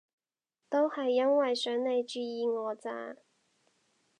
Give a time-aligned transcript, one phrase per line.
[0.67, 3.17] 都係因為想你注意我咋